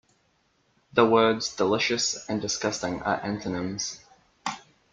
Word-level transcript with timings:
The 0.93 1.05
words 1.05 1.55
delicious 1.55 2.27
and 2.27 2.41
disgusting 2.41 3.03
are 3.03 3.23
antonyms. 3.23 3.99